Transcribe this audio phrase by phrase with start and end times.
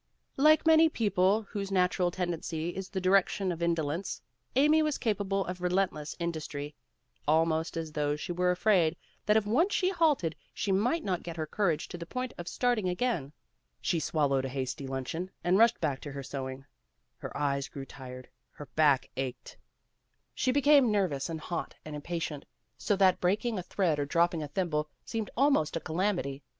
[0.37, 4.19] Like many people whose natural tendency is in the direction of indolence,
[4.55, 6.73] Amy was capable of relentless industry,
[7.27, 11.37] almost as though she were afraid that if once she halted she might not get
[11.37, 13.31] her courage to the point of starting again.
[13.79, 16.65] She swallowed a hasty luncheon and rushed back to her sewing.
[17.19, 19.55] Her eyes grew tired, her back ached.
[20.33, 22.45] She became nervous PEGGY RAYMOND'S WAY and hot and impatient,
[22.75, 26.41] so that breaking a thread or dropping a thimble seemed almost a calamity.